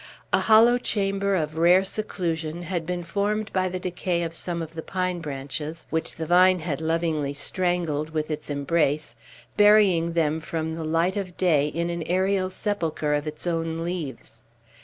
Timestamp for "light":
10.83-11.17